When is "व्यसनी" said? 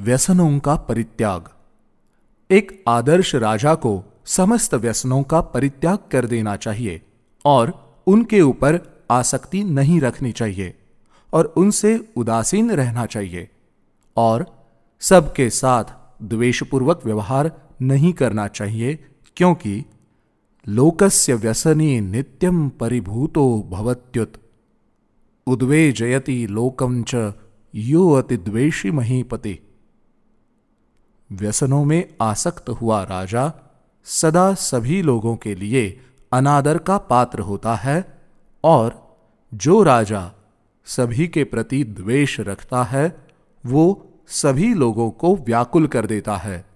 21.34-22.00